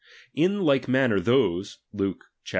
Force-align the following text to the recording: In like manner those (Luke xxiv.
In 0.33 0.61
like 0.61 0.87
manner 0.87 1.19
those 1.19 1.77
(Luke 1.93 2.25
xxiv. 2.43 2.49